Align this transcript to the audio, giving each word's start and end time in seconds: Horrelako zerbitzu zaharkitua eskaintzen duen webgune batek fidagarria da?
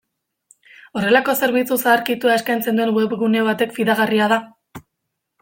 Horrelako 1.01 1.35
zerbitzu 1.47 1.77
zaharkitua 1.83 2.33
eskaintzen 2.39 2.81
duen 2.83 2.95
webgune 2.97 3.45
batek 3.51 3.77
fidagarria 3.79 4.33
da? 4.35 4.43